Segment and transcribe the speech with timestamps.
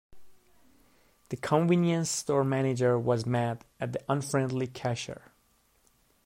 [1.29, 5.31] The convenience store manager was mad at the unfriendly cashier.